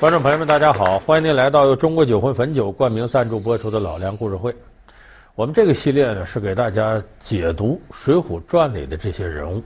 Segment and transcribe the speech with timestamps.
[0.00, 0.96] 观众朋友们，大家好！
[1.00, 4.52] 欢迎您来到由中国酒魂汾酒冠名赞助播出的《老梁故事会》。
[5.34, 9.60] 我们这个系列呢，是给大家解读《水浒传》里的这些人物。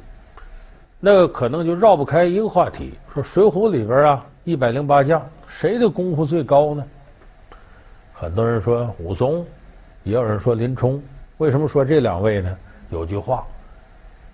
[0.98, 6.83] 那可能就绕不开一个话题：说《水浒》里边啊，一百零八将，谁的功夫最高呢？
[8.14, 9.44] 很多人说武松，
[10.03, 10.99] 也有人说林冲。
[11.37, 12.56] 为什么说这两位呢？
[12.88, 13.46] 有句话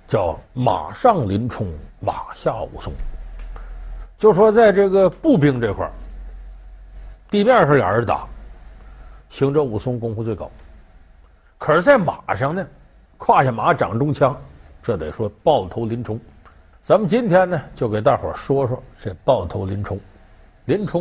[0.07, 1.67] 叫“马上林冲，
[1.99, 2.93] 马下武松”。
[4.19, 5.93] 就说在这个步兵这块儿，
[7.31, 8.27] 地面上俩人打，
[9.29, 10.51] 行者武松功夫最高。
[11.57, 12.67] 可是，在马上呢，
[13.17, 14.37] 胯下马，掌中枪，
[14.83, 16.19] 这得说豹头林冲。
[16.83, 19.99] 咱们今天呢，就给大伙说说这豹头林冲。
[20.65, 21.01] 林冲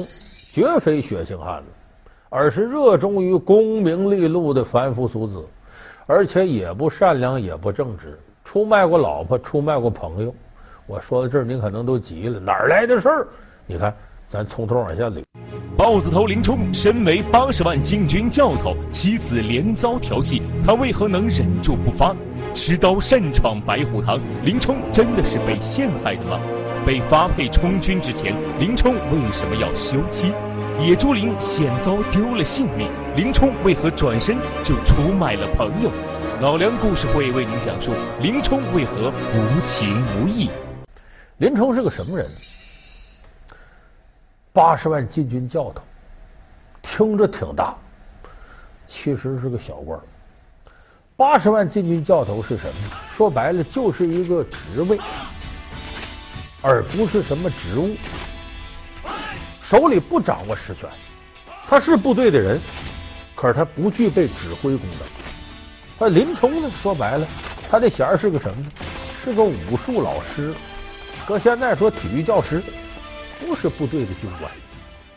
[0.54, 1.68] 绝非血性汉子，
[2.30, 5.44] 而是热衷于功名利禄的凡夫俗子，
[6.06, 10.34] 而且也不善良，也不正直，出卖过老婆，出卖过朋友。
[10.88, 13.28] 我说到这儿，您可能都急了，哪儿来的事儿？
[13.66, 13.94] 你看，
[14.26, 15.22] 咱从头往下捋。
[15.76, 22.16] 豹子头林冲身为八十万禁军教头，妻子连遭调戏，他为何能忍住不发？
[22.54, 26.40] 持刀擅闯白虎堂，林冲真的是被陷害的吗？
[26.86, 30.32] 被发配充军之前，林冲为什么要休妻？
[30.80, 35.92] 野猪林险遭丢了性命，林冲为何转身就出卖了朋友？
[36.40, 40.50] 老梁故事会为您讲述林冲为何无情无义。
[41.38, 42.26] 林冲是个什么人？
[44.52, 45.84] 八十万禁军教头，
[46.82, 47.78] 听着挺大，
[48.88, 50.00] 其实是个小官。
[51.16, 52.92] 八十万禁军教头是什么？
[53.08, 55.00] 说白了就是一个职位，
[56.64, 57.96] 而不是什么职务。
[59.62, 60.90] 手里不掌握实权，
[61.68, 62.60] 他是部队的人，
[63.36, 65.08] 可是他不具备指挥功能。
[66.00, 66.72] 那林冲呢？
[66.74, 67.28] 说白了，
[67.70, 68.72] 他的衔儿是个什么呢？
[69.14, 70.56] 是个武术老师。
[71.28, 72.64] 搁现在说体育教师，
[73.38, 74.50] 不是部队的军官，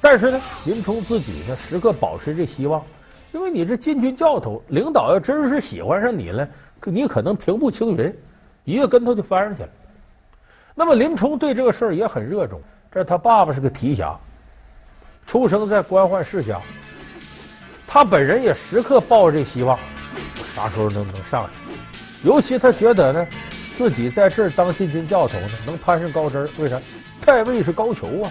[0.00, 2.84] 但是呢，林冲自己呢时刻保持着希望，
[3.30, 6.48] 因为你这禁军教头，领导要真是喜欢上你了，
[6.87, 8.12] 你可能平步青云，
[8.65, 9.69] 一个跟头就翻上去了。
[10.75, 12.60] 那么林冲对这个事儿也很热衷，
[12.91, 14.19] 这他爸爸是个提辖，
[15.25, 16.60] 出生在官宦世家，
[17.87, 19.78] 他本人也时刻抱着这希望，
[20.44, 22.28] 啥时候能能上去？
[22.28, 23.27] 尤其他觉得呢。
[23.80, 26.50] 自己在这儿当禁军教头呢，能攀上高枝儿？
[26.58, 26.78] 为啥？
[27.18, 28.30] 太尉是高俅啊，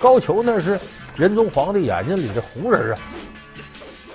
[0.00, 0.80] 高俅那是
[1.14, 2.98] 仁宗皇帝眼睛里的红人啊，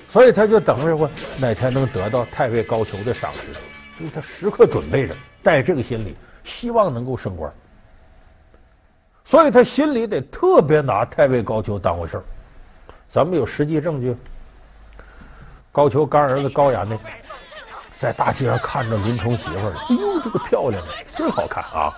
[0.06, 1.10] 所以他就等着我
[1.40, 3.54] 哪天能得到太尉高俅的赏识，
[3.98, 7.50] 所以他时刻准备着，带这个心理，希望能够升官。
[9.24, 12.24] 所以他心里得特别拿太尉高俅当回事儿。
[13.08, 14.14] 咱们有实际证据，
[15.72, 17.00] 高俅干儿子高衙内。
[17.98, 20.84] 在大街上看着林冲媳妇儿，哎呦，这个漂亮，
[21.16, 21.94] 真好看啊！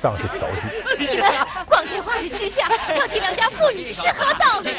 [0.00, 0.60] 上去调戏。
[0.98, 1.28] 你们
[1.66, 4.70] 光天化日之下调戏良家妇女是何道理？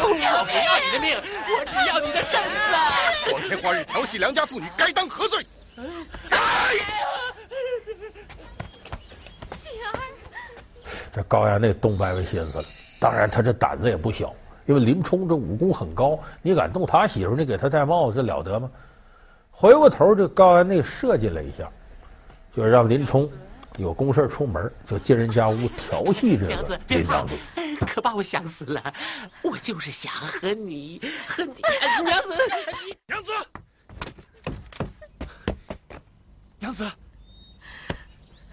[0.00, 1.16] 我不要你的命，
[1.48, 3.30] 我只要你的身子。
[3.30, 5.46] 光天化日调戏良家妇女，该当何罪？
[11.14, 12.64] 这高衙内动歪歪心思了，
[13.00, 14.34] 当然他这胆子也不小。
[14.66, 18.70] 因为林冲这武功很高，你敢动他媳妇，你给他戴帽子，这了得吗？
[19.50, 21.70] 回过头，这高衙内设计了一下，
[22.54, 23.30] 就让林冲
[23.76, 27.34] 有公事出门，就进人家屋调戏这个林娘子。
[27.86, 28.94] 可把我想死了！
[29.42, 31.54] 我就是想和你和你
[32.04, 32.28] 娘子，
[33.06, 33.32] 娘子，
[36.60, 36.90] 娘子，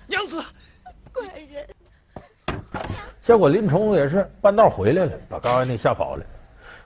[0.08, 0.44] 娘子，
[1.14, 1.79] 怪人。
[3.30, 6.26] 结果林冲也是半道回来了，把高衙内吓跑了。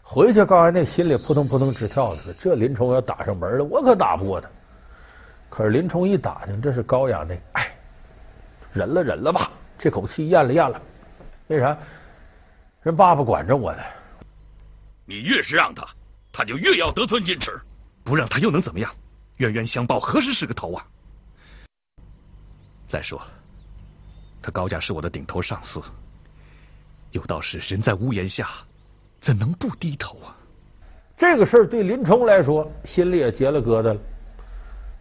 [0.02, 4.50] 回去高衙内心里扑通扑通直跳的，这林冲要打上门了，我可打不过他。
[5.50, 7.74] 可是林冲一打听，这是高衙内，哎，
[8.74, 10.82] 忍了忍了吧，这口气咽了咽了。
[11.48, 11.78] 为啥？
[12.82, 13.82] 人爸爸管着我呢。
[15.06, 15.88] 你越是让他，
[16.30, 17.58] 他就越要得寸进尺。
[18.04, 18.92] 不让他又能怎么样？
[19.38, 20.86] 冤冤相报何时是个头啊？
[22.86, 23.26] 再说，
[24.42, 25.82] 他高家是我的顶头上司。
[27.14, 28.48] 有道是人在屋檐下，
[29.22, 30.36] 怎能不低头啊？
[31.16, 33.98] 这个事儿对林冲来说，心里也结了疙瘩了。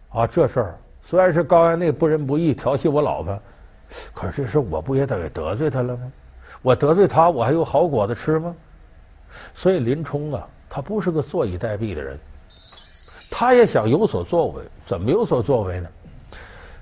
[0.09, 3.37] 啊，这事儿虽然是高衙内不仁不义调戏我老婆，
[4.13, 6.11] 可是这事我不也得得罪他了吗？
[6.61, 8.55] 我得罪他，我还有好果子吃吗？
[9.55, 12.19] 所以林冲啊，他不是个坐以待毙的人，
[13.31, 14.63] 他也想有所作为。
[14.85, 15.89] 怎么有所作为呢？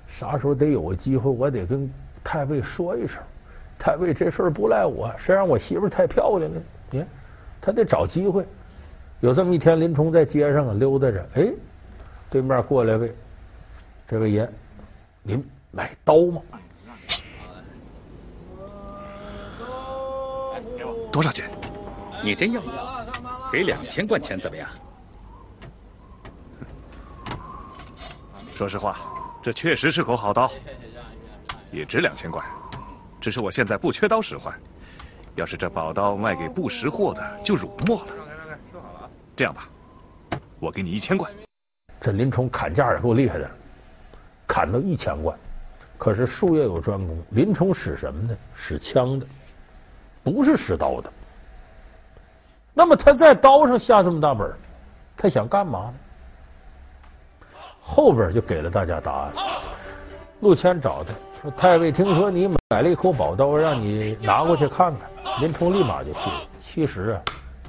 [0.06, 1.90] 啥时候得有个机会，我得跟
[2.22, 3.22] 太尉说一声。
[3.82, 6.62] 太尉，这事儿不赖我，谁让我媳妇儿太漂亮了？
[6.88, 7.08] 你看，
[7.60, 8.46] 他得找机会。
[9.18, 11.52] 有这么一天，林冲在街上啊溜达着，哎，
[12.30, 13.12] 对面过来位，
[14.06, 14.48] 这位爷，
[15.24, 16.40] 您买刀吗？
[21.10, 21.50] 多少钱？
[22.22, 22.62] 你真要？
[23.50, 24.68] 给两千贯钱怎么样？
[28.52, 28.96] 说实话，
[29.42, 30.48] 这确实是口好刀，
[31.72, 32.46] 也值两千贯。
[33.22, 34.52] 只是我现在不缺刀使唤，
[35.36, 38.06] 要是这宝刀卖给不识货的，就辱没了。
[39.36, 39.68] 这样吧，
[40.58, 41.30] 我给你一千贯。
[42.00, 43.48] 这林冲砍价也够厉害的，
[44.44, 45.38] 砍到一千贯。
[45.96, 48.36] 可是术业有专攻，林冲使什么呢？
[48.52, 49.26] 使枪的，
[50.24, 51.08] 不是使刀的。
[52.74, 54.52] 那么他在刀上下这么大本，
[55.16, 55.94] 他想干嘛呢？
[57.80, 59.32] 后边就给了大家答案。
[60.42, 65.08] 陆谦找他说：“太尉听说你买了一口宝刀，让你拿过去看看。”
[65.40, 66.48] 林冲立马就去了。
[66.58, 67.22] 其实啊，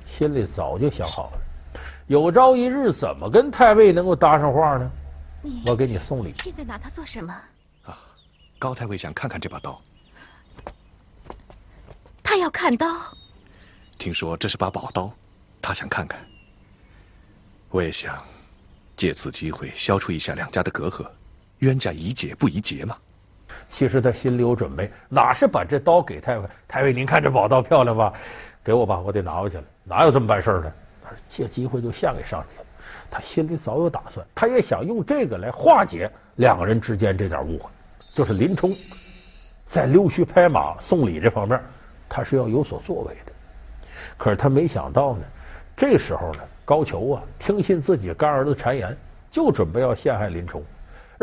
[0.08, 4.92] 心里早就想好了，有朝一日怎么跟太尉能够搭上话呢？
[5.68, 6.34] 我给你送礼。
[6.38, 7.32] 现在拿它做什么？
[7.84, 7.96] 啊，
[8.58, 9.80] 高太尉想看看这把刀。
[12.24, 12.88] 他要看刀。
[14.00, 15.12] 听说这是把宝刀，
[15.62, 16.20] 他想看看。
[17.70, 18.18] 我也想
[18.98, 21.06] 借此机会消除一下两家的隔阂，
[21.64, 22.96] 冤家宜解不宜结嘛。
[23.68, 26.48] 其实他心里有准备，哪是把这刀给太尉？
[26.68, 28.14] 太尉，您看这宝刀漂亮吧？
[28.64, 29.64] 给我吧，我得拿回去了。
[29.84, 30.74] 哪有这么办事的？
[31.28, 32.54] 借机会就献给上级。
[33.10, 37.70] 他心里早有打算，他也想用这个来化解两个人之间这点误会。
[38.16, 38.70] 就是林冲
[39.68, 41.60] 在溜须拍马送礼这方面，
[42.10, 43.32] 他是要有所作为的。
[44.18, 45.24] 可是他没想到呢，
[45.76, 48.96] 这时候呢，高俅啊，听信自己干儿子谗言，
[49.30, 50.64] 就准备要陷害林冲，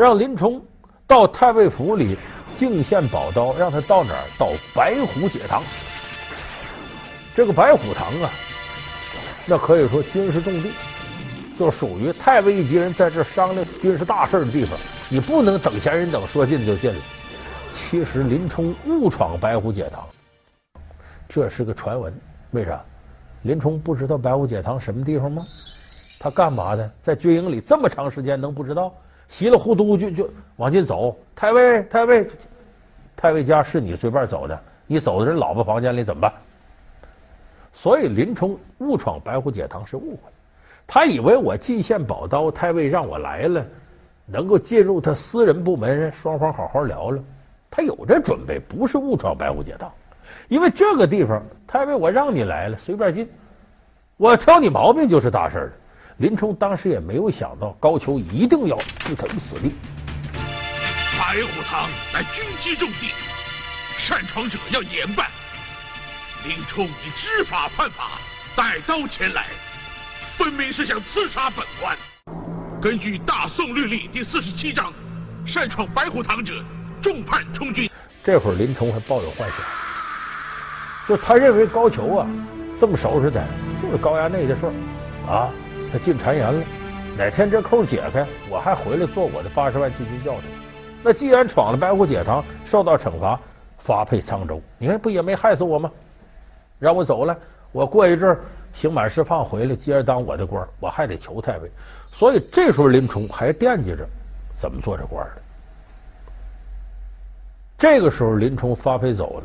[0.01, 0.59] 让林冲
[1.05, 2.17] 到太尉府里
[2.55, 4.25] 敬献宝刀，让他到哪儿？
[4.35, 5.61] 到白虎节堂。
[7.35, 8.31] 这个白虎堂啊，
[9.45, 10.71] 那可以说军事重地，
[11.55, 14.75] 就属于太尉一级人在这商量军事大事的地方。
[15.07, 17.01] 你不能等闲人等，说进就进了。
[17.71, 20.03] 其实林冲误闯白虎节堂，
[21.29, 22.11] 这是个传闻。
[22.49, 22.83] 为啥？
[23.43, 25.43] 林冲不知道白虎节堂什么地方吗？
[26.19, 26.91] 他干嘛的？
[27.03, 28.91] 在军营里这么长时间，能不知道？
[29.31, 31.17] 稀里糊涂就就往进走。
[31.33, 32.27] 太尉，太尉，
[33.15, 36.33] 太尉家是你随便走的，你走到人老婆房间里怎么办？
[37.71, 40.29] 所以林冲误闯白虎节堂是误会，
[40.85, 43.65] 他以为我进献宝刀，太尉让我来了，
[44.25, 47.23] 能够进入他私人部门，双方好好聊聊。
[47.69, 49.89] 他有这准备，不是误闯白虎节堂。
[50.49, 53.29] 因为这个地方，太尉，我让你来了，随便进，
[54.17, 55.71] 我挑你毛病就是大事了。
[56.21, 59.73] 林冲当时也没有想到高俅一定要置他于死地。
[61.17, 63.09] 白虎堂乃军机重地，
[64.07, 65.25] 擅闯者要严办。
[66.45, 68.19] 林冲以知法犯法，
[68.55, 69.47] 带刀前来，
[70.37, 71.97] 分明是想刺杀本官。
[72.79, 74.93] 根据《大宋律例》第四十七章，
[75.47, 76.53] 擅闯白虎堂者，
[77.01, 77.89] 重判充军。
[78.21, 79.59] 这会儿林冲还抱有幻想。
[81.07, 82.27] 就他认为高俅啊，
[82.79, 83.43] 这么收拾的，
[83.81, 84.73] 就是高衙内的事儿，
[85.27, 85.49] 啊，
[85.91, 86.65] 他进谗言了，
[87.17, 90.41] 哪天这扣解开，我还回来做我的八十万禁军教头。
[91.03, 93.39] 那既然闯了白虎节堂，受到惩罚，
[93.77, 95.91] 发配沧州，你看不也没害死我吗？
[96.79, 97.37] 让我走了，
[97.71, 98.37] 我过一阵
[98.73, 101.71] 刑满释放回来，接着当我的官，我还得求太尉。
[102.05, 104.07] 所以这时候林冲还惦记着
[104.55, 105.41] 怎么做这官的。
[107.77, 109.43] 这个时候林冲发配走了。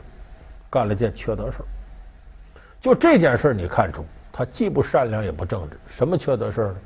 [0.69, 1.59] 干了件缺德事，
[2.81, 4.05] 就这件事，你看出
[4.37, 5.81] 他既不善良也不正直。
[5.87, 6.79] 什么缺德事儿呢？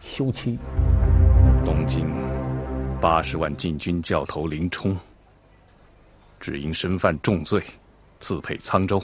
[0.00, 0.58] 休妻。
[1.62, 2.08] 东京
[3.02, 4.96] 八十万禁军教头林冲，
[6.40, 7.62] 只因身犯重罪，
[8.18, 9.02] 自配沧州。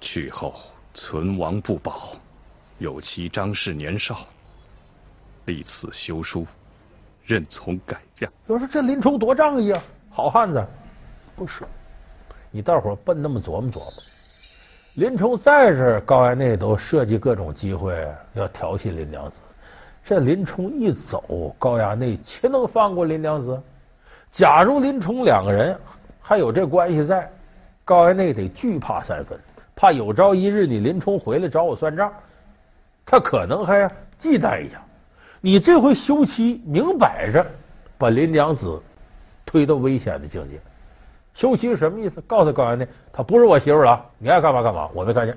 [0.00, 0.54] 去后
[0.94, 2.16] 存亡不保，
[2.78, 4.20] 有妻张氏年少，
[5.44, 6.46] 立此休书，
[7.24, 8.28] 任从改嫁。
[8.46, 10.64] 有人说这林冲多仗义啊，好汉子，
[11.34, 11.64] 不是。
[12.52, 13.92] 你大伙儿笨那么琢磨琢磨，
[14.96, 19.36] 林冲在这，高衙内都设计各种机会要调戏林娘子。
[20.04, 23.58] 这林冲一走，高衙内岂能放过林娘子？
[24.30, 25.74] 假如林冲两个人
[26.20, 27.30] 还有这关系在，
[27.86, 29.38] 高衙内得惧怕三分，
[29.74, 32.12] 怕有朝一日你林冲回来找我算账，
[33.06, 34.78] 他可能还忌惮一下。
[35.40, 37.44] 你这回休妻，明摆着
[37.96, 38.78] 把林娘子
[39.46, 40.60] 推到危险的境界。
[41.34, 42.20] 休妻是什么意思？
[42.22, 45.36] 告诉高衙内，她不是我媳妇了，你爱干嘛干嘛，我没看见。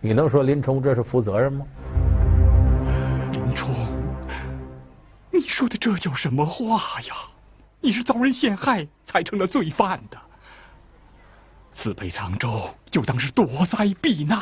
[0.00, 1.66] 你能说林冲这是负责任吗？
[3.32, 3.74] 林冲，
[5.30, 7.14] 你说的这叫什么话呀？
[7.80, 10.18] 你是遭人陷害才成了罪犯的。
[11.70, 12.48] 此配沧州
[12.90, 14.40] 就当是躲灾避难，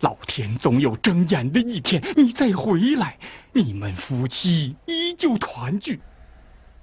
[0.00, 3.18] 老天总有睁眼的一天，你再回来，
[3.52, 6.00] 你们夫妻依旧团聚。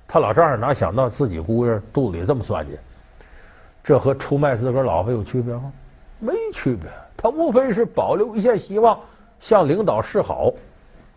[0.08, 2.78] 他老丈人哪想到自己姑爷肚子里这么算计？
[3.84, 5.72] 这和出卖自个儿老婆有区别吗？
[6.20, 9.00] 没区别，他无非是保留一线希望，
[9.40, 10.52] 向领导示好。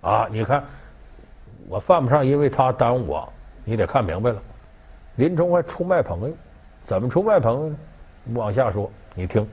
[0.01, 0.65] 啊，你看，
[1.69, 3.33] 我犯不上因为他耽误我，
[3.65, 4.43] 你得看明白了。
[5.17, 6.35] 林冲还出卖朋友，
[6.85, 7.77] 怎么出卖朋友呢？
[8.35, 9.47] 往下说，你听。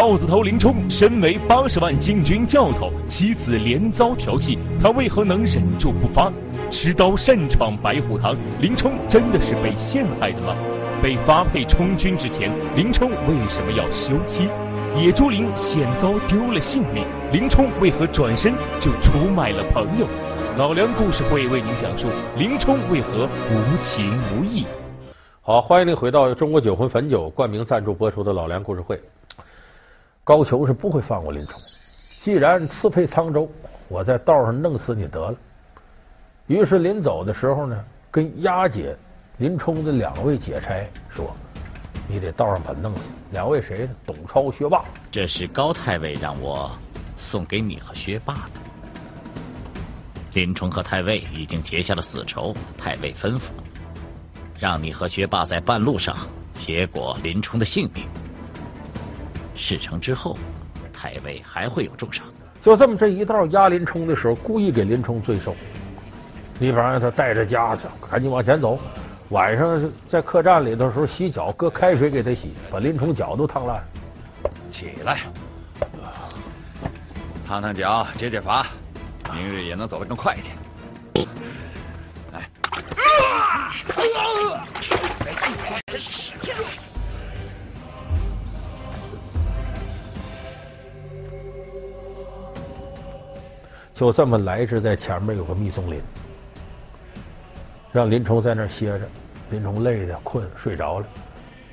[0.00, 6.32] 豹子头林冲身为八十万禁军教头，妻子连遭调戏，他为何能忍住不发？
[6.70, 10.56] 持刀擅闯白虎堂，林冲真的是被陷害的吗？
[11.02, 14.48] 被发配充军之前，林冲为什么要休妻？
[14.96, 20.06] 野猪林险遭丢了性命，林冲为何转身就出卖了朋友？
[20.56, 24.64] 老梁故事会为您讲述林冲为何无情无义。
[25.42, 28.98] 好，欢迎您回到中国酒魂汾酒冠名赞助播出的老梁故事会。
[30.30, 31.60] 高俅是不会放过林冲，
[32.20, 33.50] 既然刺配沧州，
[33.88, 35.34] 我在道上弄死你得了。
[36.46, 38.96] 于是临走的时候呢，跟押解
[39.38, 41.34] 林冲的两位解差说
[42.06, 43.88] ：“你得道上把他弄死。”两位谁？
[44.06, 44.84] 董超、薛霸。
[45.10, 46.70] 这是高太尉让我
[47.16, 48.60] 送给你和薛霸的。
[50.32, 53.48] 林冲和太尉已经结下了死仇，太尉吩咐
[54.60, 56.16] 让你和薛霸在半路上
[56.54, 58.06] 结果林冲的性命。
[59.60, 60.36] 事成之后，
[60.90, 62.24] 太尉还会有重赏。
[62.62, 65.54] 就这么这一道压林冲的时候，故意给林冲罪受。
[66.58, 67.76] 你比方让他带着家
[68.10, 68.78] 赶紧往前走，
[69.28, 73.82] 晚上在客栈里头的时候洗脚，搁开水给他洗，把林冲脚都烫烂。
[74.70, 75.18] 起来，
[77.46, 78.66] 烫烫脚，解解乏，
[79.34, 80.56] 明日也能走得更快一点。
[82.32, 82.48] 来。
[94.00, 96.00] 就这么来至，在前面有个密松林，
[97.92, 99.00] 让林冲在那儿歇着。
[99.50, 101.06] 林冲累的困睡着了，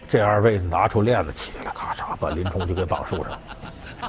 [0.10, 3.40] 这二位拿出链子起来，咔嚓把林冲就给绑树上。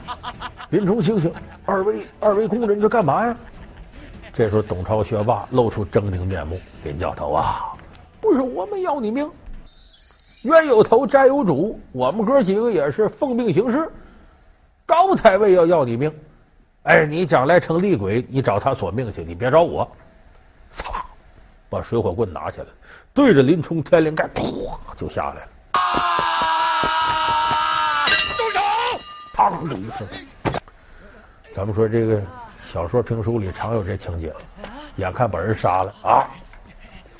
[0.71, 1.33] 林冲醒醒，
[1.65, 3.37] 二位二位工人这干嘛呀？
[4.33, 7.67] 这时候董超、学霸露出狰狞面目：“林教头啊，
[8.21, 9.31] 不是我们要你命，
[10.43, 13.89] 冤有头债有主，我们哥几个也是奉命行事。
[14.85, 16.13] 高太尉要要你命。”
[16.89, 19.87] 哎，你将来成厉鬼，你找他索命去，你别找我。
[20.73, 21.05] 擦，
[21.69, 22.67] 把水火棍拿起来，
[23.13, 25.49] 对着林冲天灵盖，唰就下来了。
[28.39, 28.59] 住手！
[29.35, 30.09] 砰的一声。
[31.55, 32.23] 咱们说这个
[32.67, 34.33] 小说评书里常有这情节，
[34.97, 36.27] 眼看把人杀了啊，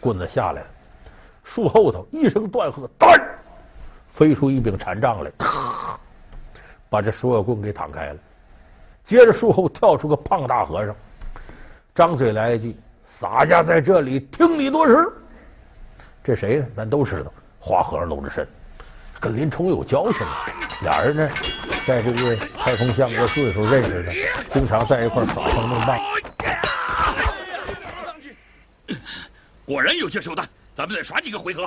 [0.01, 0.67] 棍子下来了，
[1.45, 3.07] 树后头一声断喝，哒，
[4.07, 5.31] 飞出一柄禅杖来，
[6.89, 8.19] 把这水火棍给挡开了。
[9.09, 10.95] 接着树后跳出个胖大和尚，
[11.95, 12.77] 张嘴来一句
[13.09, 15.11] ：“洒家在这里听你多时。”
[16.23, 16.67] 这谁呢？
[16.77, 18.47] 咱都知道，花和尚鲁智深，
[19.19, 20.27] 跟林冲有交情。
[20.83, 21.31] 俩人呢，
[21.87, 24.13] 在这个太空相国寺的时候认识的，
[24.51, 25.99] 经常在一块耍枪弄棒。
[29.65, 31.63] 果然有些手段，咱们再耍几个回合。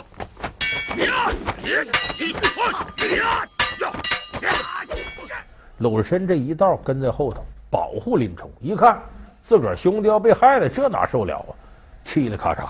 [5.82, 9.02] 鲁智深这一道跟在后头保护林冲，一看
[9.42, 11.50] 自个儿兄弟要被害了，这哪受了啊？
[12.06, 12.70] 嘁哩咔嚓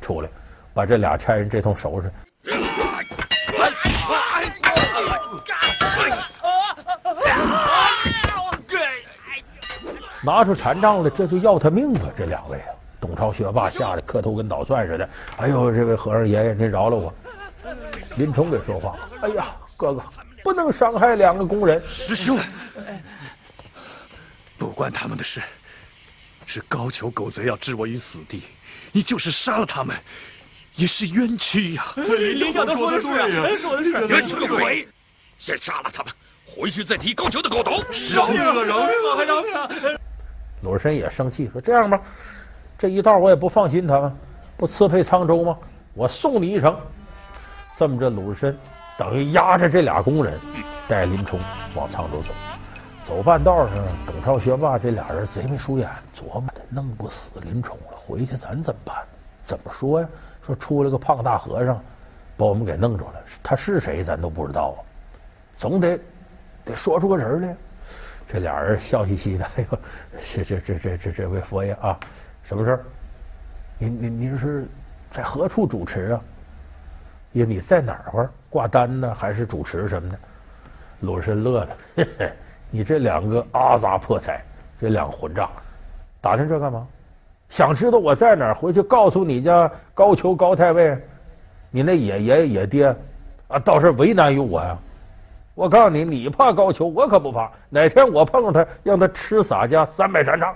[0.00, 0.28] 出来，
[0.72, 2.12] 把这俩差人这通收拾。
[10.24, 12.02] 拿出禅杖来，这就要他命啊！
[12.16, 15.08] 这两位啊，董超、薛霸吓得磕头跟捣蒜似的。
[15.38, 17.12] 哎呦，这位和尚爷爷，您饶了我！
[18.14, 20.00] 林冲给说话：“哎呀，哥哥。”
[20.42, 22.38] 不能伤害两个工人，师兄，
[24.58, 25.40] 不关他们的事，
[26.46, 28.42] 是高俅狗贼要置我于死地，
[28.90, 29.96] 你就是杀了他们，
[30.74, 31.84] 也是冤屈呀！
[31.96, 33.28] 林教头说的是啊，
[33.60, 34.88] 说的是冤屈个鬼！
[35.38, 36.12] 先杀了他们，
[36.44, 37.76] 回去再提高俅的狗头。
[38.14, 38.52] 饶命啊！
[38.52, 39.16] 饶命啊！
[39.16, 39.68] 还饶命啊！
[40.62, 42.00] 鲁智深也生气，说：“这样吧，
[42.78, 44.16] 这一道我也不放心他们，
[44.56, 45.56] 不刺配沧州吗？
[45.94, 46.76] 我送你一程。”
[47.76, 48.58] 这么着，鲁智深。
[49.02, 50.38] 等于压着这俩工人，
[50.86, 51.36] 带林冲
[51.74, 52.32] 往沧州走。
[53.02, 58.96] 走半道上，董超、薛霸这俩人贼眉鼠眼，琢磨：弄不死林冲了，回去咱怎么办？
[59.42, 60.08] 怎么说呀？
[60.40, 61.82] 说出来个胖大和尚，
[62.36, 63.14] 把我们给弄着了。
[63.42, 64.78] 他是谁，咱都不知道啊。
[65.56, 65.98] 总得
[66.64, 67.56] 得说出个人来。
[68.28, 69.78] 这俩人笑嘻嘻的， 哎呦，
[70.22, 71.98] 这这这这这这位佛爷啊，
[72.44, 72.84] 什么事儿？
[73.78, 74.64] 您您您是
[75.10, 76.20] 在何处主持啊？
[77.32, 79.14] 因为你在哪儿挂单呢？
[79.14, 80.18] 还是主持什么的？
[81.00, 82.32] 鲁智深乐了，嘿嘿，
[82.70, 84.40] 你这两个阿杂破财，
[84.78, 85.50] 这两个混账，
[86.20, 86.86] 打听这干嘛？
[87.48, 88.54] 想知道我在哪儿？
[88.54, 90.96] 回去告诉你家高俅高太尉，
[91.70, 92.96] 你那野爷爷野爹
[93.48, 94.78] 啊，倒是为难于我呀。
[95.54, 97.50] 我告诉你，你怕高俅，我可不怕。
[97.68, 100.54] 哪天我碰上他，让他吃洒家三百禅杖。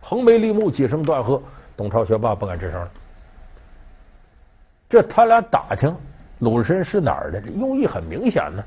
[0.00, 1.42] 横眉立目，几声断喝，
[1.76, 2.88] 董超学霸不敢吱声。
[4.94, 5.92] 这他俩打听
[6.38, 8.64] 鲁智深是哪儿的，用意很明显呢。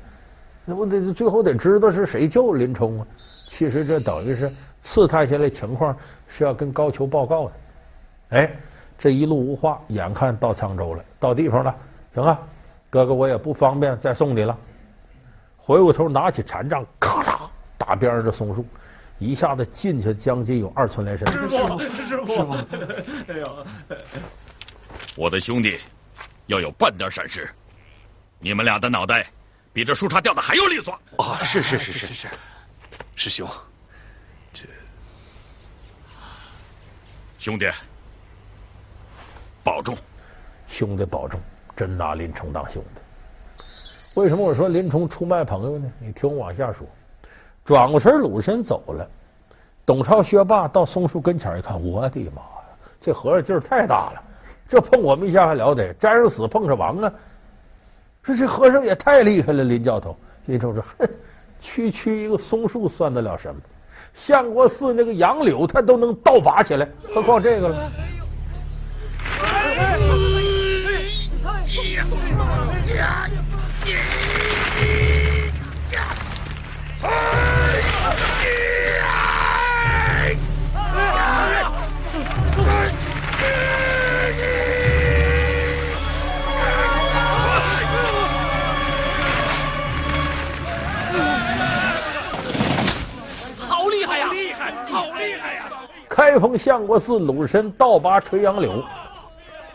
[0.66, 3.06] 那不得最后得知道是谁救林冲啊？
[3.16, 4.46] 其实这等于是
[4.82, 7.52] 刺探下来情况，是要跟高俅报告的。
[8.36, 8.54] 哎，
[8.98, 11.74] 这一路无话，眼看到沧州了，到地方了，
[12.14, 12.38] 行啊，
[12.90, 14.54] 哥哥我也不方便再送你了。
[15.56, 18.62] 回过头拿起禅杖，咔嚓打边上这松树，
[19.18, 21.26] 一下子进去将近有二寸来深。
[21.32, 22.52] 师傅，师傅，
[23.28, 23.66] 哎呦，
[25.16, 25.78] 我的兄弟
[26.48, 27.48] 要有半点闪失，
[28.38, 29.26] 你们俩的脑袋。
[29.70, 31.40] 比这树杈掉的还要利索啊！
[31.44, 32.28] 是是是是是，
[33.14, 33.48] 师兄，
[34.52, 34.64] 这
[37.38, 37.70] 兄弟
[39.62, 39.96] 保重，
[40.66, 41.38] 兄弟保重，
[41.76, 44.20] 真拿林冲当兄弟。
[44.20, 45.92] 为什么我说林冲出卖朋友呢？
[46.00, 46.84] 你听我往下说。
[47.64, 49.08] 转过身，鲁智深走了，
[49.86, 52.64] 董超、薛霸到松树跟前一看，我的妈呀，
[53.00, 54.24] 这和尚劲儿太大了，
[54.68, 57.10] 这碰我们一下还了得，沾上死碰上亡啊！
[58.22, 60.14] 说这和尚也太厉害了，林教头。
[60.44, 61.08] 林冲说：“哼，
[61.58, 63.60] 区区一个松树算得了什么？
[64.12, 67.90] 相国寺那个杨柳，他都能倒拔起来，何况这个了？”
[96.18, 98.82] 开封相国寺鲁智深倒拔垂杨柳，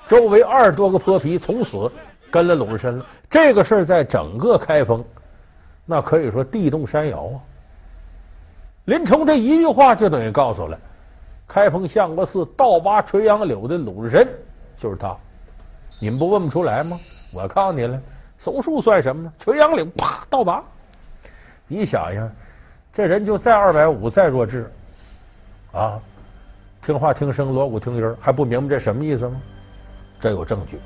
[0.10, 1.90] 周围二十多个泼皮从此
[2.30, 3.06] 跟了鲁智深了。
[3.30, 5.02] 这个事儿在整个开封，
[5.86, 7.40] 那可以说地动山摇啊。
[8.84, 10.78] 林冲这一句话就等于告诉了，
[11.48, 14.28] 开封相国寺倒拔垂杨柳的鲁智深
[14.76, 15.16] 就是他。
[16.02, 16.98] 你们不问不出来吗？
[17.34, 17.98] 我告诉你了，
[18.38, 19.32] 松树算什么呢？
[19.40, 20.62] 垂杨柳啪倒拔。
[21.70, 22.30] 你想想，
[22.92, 24.70] 这人就再二百五，再弱智，
[25.72, 25.98] 啊。
[26.84, 29.42] 听话听声，锣鼓听音儿，还不明白这什么意思吗？
[30.20, 30.78] 这有证据。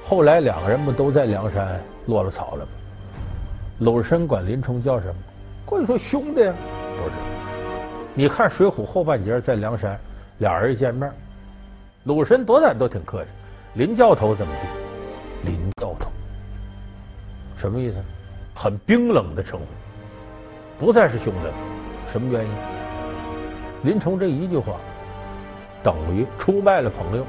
[0.00, 2.70] 后来两个人不都在梁山落了草了吗？
[3.80, 5.14] 鲁智深管林冲叫什么？
[5.66, 6.54] 过去说兄弟啊，
[7.02, 7.16] 不是。
[8.14, 9.98] 你看《水浒》后半截，在梁山，
[10.38, 11.12] 俩人一见面，
[12.04, 13.30] 鲁智深多咱都挺客气。
[13.74, 15.50] 林教头怎么地？
[15.50, 16.08] 林教头，
[17.56, 17.96] 什么意思？
[18.54, 21.54] 很冰冷的称呼，不再是兄弟了。
[22.06, 22.50] 什么原因？
[23.82, 24.76] 林冲这一句话。
[25.88, 27.24] 等于出卖了朋友，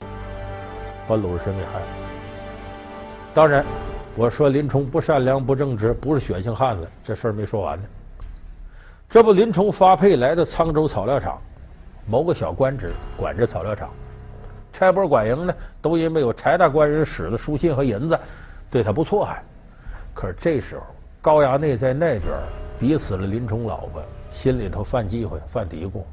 [1.07, 1.85] 把鲁智深给害了。
[3.33, 3.63] 当然，
[4.17, 7.87] 我说林冲不善良、不正直，不是血性汉子，这事儿没说完呢。
[9.07, 11.41] 这不，林冲发配来到沧州草料场，
[12.05, 13.89] 谋个小官职，管着草料场。
[14.73, 18.19] 差拨管营呢，都因为有柴大官人使的书信和银子，
[18.69, 19.41] 对他不错还。
[20.13, 20.83] 可是这时候，
[21.21, 22.25] 高衙内在那边
[22.77, 26.03] 逼死了林冲老婆，心里头犯忌讳、犯嘀咕。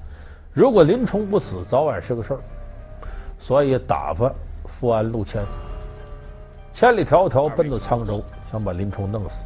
[0.57, 2.41] 如果林冲不死，早晚是个事儿，
[3.39, 4.33] 所以打发
[4.65, 5.45] 富安陆谦，
[6.73, 9.45] 千里迢迢奔到沧州，想把林冲弄死。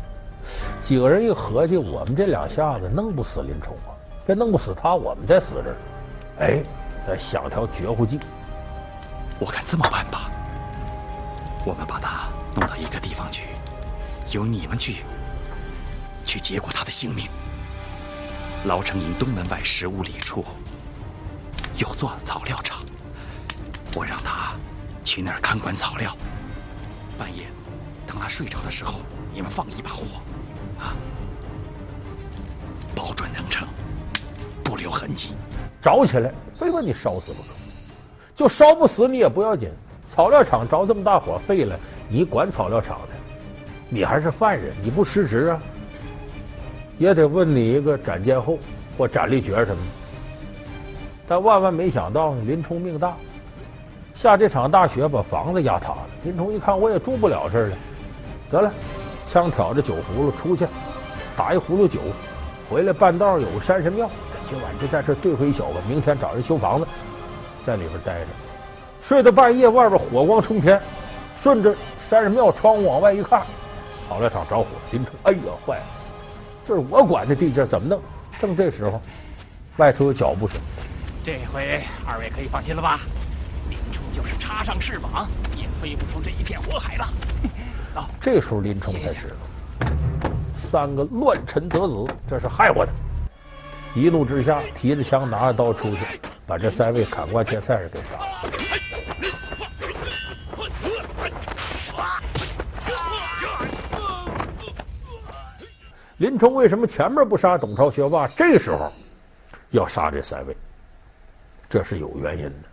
[0.81, 3.90] 几个人一合计，我们这两下子弄不死林冲啊，
[4.25, 5.77] 这弄不死他，我们再死这儿。
[6.46, 6.62] 哎，
[7.05, 8.20] 再想条绝户计。
[9.40, 10.31] 我看这么办吧，
[11.66, 13.49] 我们把他弄到一个地方去，
[14.31, 15.03] 由你们去，
[16.25, 17.27] 去结果他的性命。
[18.64, 20.44] 牢城营东门外十五里处。
[21.81, 22.79] 有座草料场，
[23.97, 24.55] 我让他
[25.03, 26.14] 去那儿看管草料。
[27.19, 27.45] 半夜，
[28.07, 29.01] 等他睡着的时候，
[29.33, 30.05] 你们放一把火，
[30.79, 30.93] 啊，
[32.95, 33.66] 保准能成，
[34.62, 35.33] 不留痕迹。
[35.81, 37.49] 着起来，非把你烧死不可。
[38.37, 39.71] 就烧不死你也不要紧，
[40.11, 43.14] 草料场着这么大火废了，你管草料场的，
[43.88, 45.59] 你还是犯人，你不失职啊？
[46.99, 48.59] 也得问你一个斩监候
[48.99, 50.00] 或斩立决什么的。
[51.31, 53.14] 但万万没想到，林冲命大，
[54.14, 55.99] 下这场大雪把房子压塌了。
[56.25, 57.77] 林冲一看，我也住不了这儿了，
[58.51, 58.73] 得了，
[59.25, 60.66] 枪挑着酒葫芦出去，
[61.37, 62.01] 打一葫芦酒，
[62.69, 64.11] 回来半道有个山神庙，
[64.45, 66.87] 今晚就在这儿对付一宿吧，明天找人修房子，
[67.62, 68.27] 在里边待着，
[69.01, 70.83] 睡到半夜，外边火光冲天，
[71.37, 73.40] 顺着山神庙窗户往外一看，
[74.09, 75.85] 草料场着火，林冲，哎呀，坏了，
[76.64, 78.03] 这是我管的地界，怎么弄？
[78.37, 79.01] 正这时候，
[79.77, 80.61] 外头有脚步声。
[81.22, 83.00] 这回二位可以放心了吧？
[83.68, 87.06] 林冲就是插上翅膀，也飞不出这一片火海了。
[87.94, 92.92] 走，这时候林冲才知道，三个乱臣贼子，这是害我的。
[93.94, 98.26] 一怒之下，提着枪，拿着刀出去，把这三位砍瓜切菜的给杀了。
[106.16, 108.90] 林冲为什么前面不杀董超、薛霸，这时候
[109.70, 110.56] 要杀这三位？
[111.70, 112.68] 这是有原因的。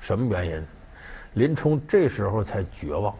[0.00, 0.66] 什么原因？
[1.34, 3.14] 林冲这时候才绝望。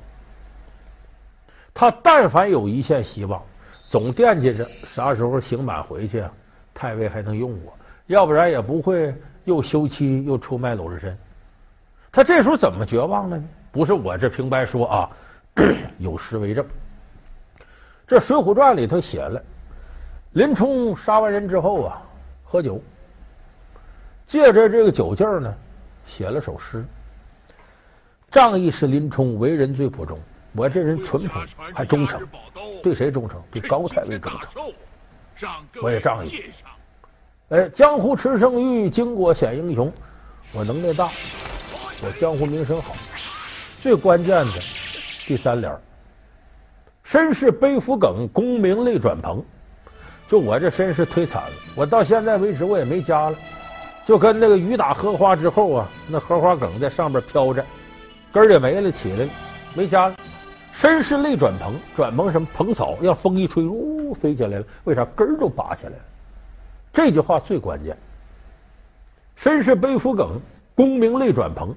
[1.72, 6.32] 他但凡有一线希望，总惦记着啥时候刑满回去啊，
[6.74, 7.72] 太尉还能用我，
[8.06, 11.16] 要不然也不会又休妻又出卖鲁智深。
[12.10, 13.44] 他这时候怎么绝望了呢？
[13.70, 15.10] 不是我这平白说啊，
[15.98, 16.66] 有诗为证。
[18.06, 19.42] 这《水浒传》里头写了，
[20.32, 22.02] 林冲杀完人之后啊，
[22.44, 22.82] 喝酒，
[24.32, 25.54] 借着这个酒劲儿呢，
[26.06, 26.82] 写了首诗。
[28.30, 30.18] 仗义是林冲，为人最朴忠。
[30.52, 31.38] 我这人淳朴
[31.74, 32.26] 还忠诚，
[32.82, 33.42] 对谁忠诚？
[33.50, 34.72] 对高太尉忠诚。
[35.82, 36.44] 我也仗义。
[37.50, 39.92] 哎，江湖驰胜于经过显英雄，
[40.54, 41.10] 我能耐大，
[42.02, 42.94] 我江湖名声好。
[43.80, 44.54] 最关键的
[45.26, 45.78] 第三联。
[47.02, 49.44] 身世背负梗，功名泪转蓬。
[50.26, 53.36] 就我这身世忒惨了，我到现在为止我也没家了，
[54.04, 57.64] 就跟那个雨打荷花之后啊，那荷花梗在上边飘着，
[58.32, 59.28] 根儿也没了，起来，
[59.74, 60.16] 没家了。
[60.72, 62.48] 身世泪转蓬，转蓬什么？
[62.52, 64.64] 蓬草，让风一吹，呜，飞起来了。
[64.84, 65.04] 为啥？
[65.14, 65.98] 根儿都拔起来了。
[66.92, 67.96] 这句话最关键。
[69.36, 70.40] 身世背负梗，
[70.74, 71.74] 功名泪转蓬。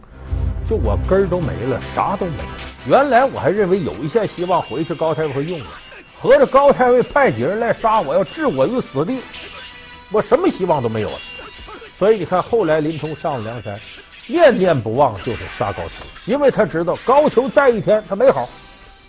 [0.66, 2.50] 就我根儿都没了，啥都没了。
[2.88, 5.66] 原来我还认为有一线希望回去，高太尉会用我。
[6.18, 9.22] 合着高太尉派几人来杀我，要置我于死地，
[10.12, 11.18] 我什么希望都没有了。
[11.96, 13.80] 所以你看，后来林冲上了梁山，
[14.28, 18.50] 念念不忘就是杀高俅，因为他知道高俅在一天他没好，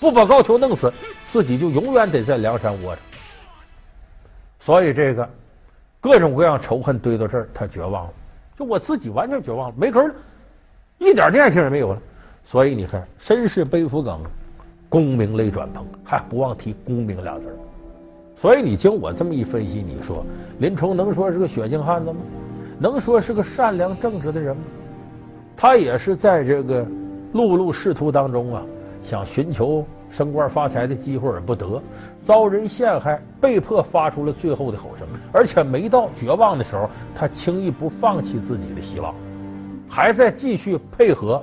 [0.00, 0.92] 不把高俅弄死，
[1.24, 3.02] 自己就永远得在梁山窝着。
[4.60, 5.28] 所以这个
[6.00, 8.12] 各种各样仇恨堆到这儿，他绝望了。
[8.56, 10.14] 就我自己完全绝望了，没根儿了。
[10.98, 12.00] 一点念性也没有了，
[12.44, 14.22] 所以你看，身世背负梗，
[14.88, 17.56] 功名泪转蓬，还不忘提功名俩字儿。
[18.36, 20.24] 所以你经我这么一分析，你说
[20.60, 22.20] 林冲能说是个血性汉子吗？
[22.78, 24.62] 能说是个善良正直的人吗？
[25.56, 26.84] 他也是在这个
[27.32, 28.62] 碌碌仕途当中啊，
[29.02, 31.82] 想寻求升官发财的机会而不得，
[32.20, 39.14] 遭人陷害，被迫发出了最后的吼声，而且没到绝望的时候，他轻易不放弃自己的希望。
[39.88, 41.42] 还在继续配合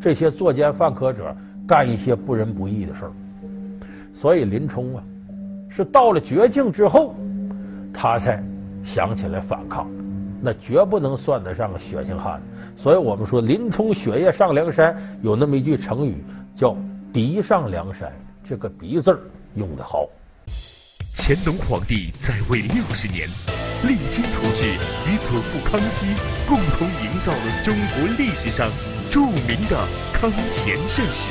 [0.00, 1.34] 这些作奸犯科者
[1.66, 3.12] 干一些不仁不义的事儿，
[4.12, 5.02] 所以林冲啊，
[5.68, 7.14] 是到了绝境之后，
[7.92, 8.42] 他才
[8.82, 9.88] 想起来反抗，
[10.44, 12.50] 那绝不能算得上个血性汉子。
[12.74, 16.76] 所以我们说林冲雪夜上梁山，有那么一句成语叫
[17.14, 18.12] “逼上梁山”，
[18.44, 19.20] 这个“逼”字儿
[19.54, 20.08] 用得好。
[21.14, 23.28] 乾隆皇帝在位六十年，
[23.86, 24.64] 励精图治，
[25.06, 26.06] 与祖父康熙
[26.48, 28.68] 共同营造了中国历史上
[29.10, 31.22] 著名的康乾盛世。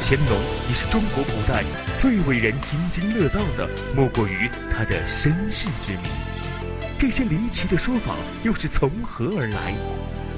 [0.00, 0.36] 乾隆
[0.68, 1.62] 也是中国古代
[1.96, 6.21] 最为人津津乐道的，莫过于他的身世之谜。
[7.02, 9.74] 这些离奇的说法又是从何而来？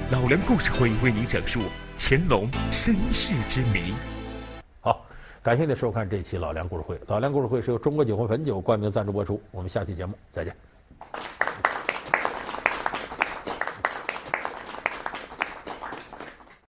[0.09, 1.59] 老梁故事会为您讲述
[1.95, 3.93] 乾隆身世之谜。
[4.81, 5.05] 好
[5.43, 6.99] 感谢您收看这期老梁故事会。
[7.05, 9.39] 老梁故事会是由中国酒魂汾酒冠名赞助播出。
[9.51, 10.55] 我们下期节目再见。